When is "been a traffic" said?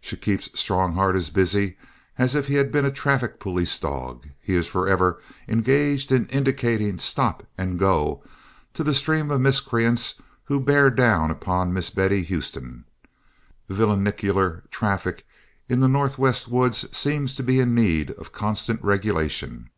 2.72-3.38